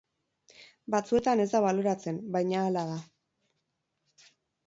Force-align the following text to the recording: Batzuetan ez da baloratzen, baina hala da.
Batzuetan 0.93 1.43
ez 1.43 1.45
da 1.51 1.61
baloratzen, 1.65 2.17
baina 2.37 2.63
hala 2.69 2.85
da. 2.93 2.97